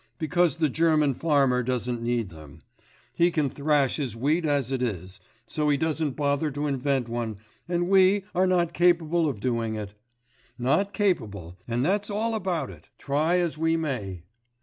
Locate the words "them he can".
2.29-3.51